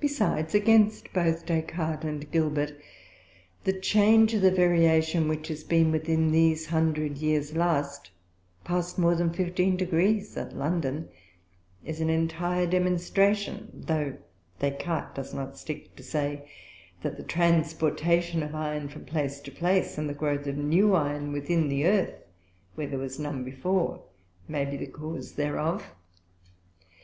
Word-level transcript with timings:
Besides, 0.00 0.52
against 0.52 1.12
both 1.12 1.46
Des 1.46 1.62
Cartes 1.62 2.02
and 2.04 2.28
Gilbert, 2.32 2.72
the 3.62 3.72
change 3.78 4.34
of 4.34 4.42
the 4.42 4.50
Variation, 4.50 5.28
which 5.28 5.46
has 5.46 5.62
been 5.62 5.92
within 5.92 6.32
these 6.32 6.66
Hundred 6.66 7.18
Years 7.18 7.54
last 7.54 8.10
past 8.64 8.98
more 8.98 9.14
than 9.14 9.32
15 9.32 9.76
gr. 9.76 10.00
at 10.40 10.56
London, 10.56 11.08
is 11.84 12.00
an 12.00 12.10
entire 12.10 12.66
Demonstration; 12.66 13.70
tho' 13.86 14.16
Des 14.58 14.72
Cartes 14.72 15.14
does 15.14 15.32
not 15.32 15.56
stick 15.56 15.94
to 15.94 16.02
say, 16.02 16.50
that 17.02 17.16
the 17.16 17.22
transportation 17.22 18.42
of 18.42 18.56
Iron 18.56 18.88
from 18.88 19.04
place 19.04 19.38
to 19.38 19.52
place, 19.52 19.96
and 19.96 20.08
the 20.08 20.14
growth 20.14 20.48
of 20.48 20.56
new 20.58 20.96
Iron 20.96 21.30
within 21.30 21.68
the 21.68 21.86
Earth, 21.86 22.16
where 22.74 22.88
there 22.88 22.98
was 22.98 23.20
none 23.20 23.44
before, 23.44 24.02
may 24.48 24.64
be 24.64 24.76
the 24.76 24.88
cause 24.88 25.34
thereof. 25.34 25.94